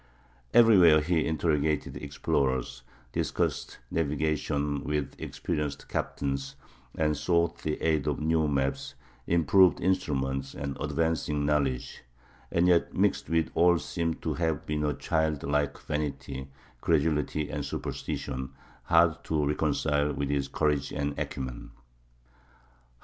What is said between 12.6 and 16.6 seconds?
yet mixed with all seem to have been a childlike vanity,